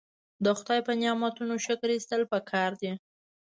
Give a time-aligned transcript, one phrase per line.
[0.43, 2.91] د خدای په نعمتونو شکر ایستل پکار دي.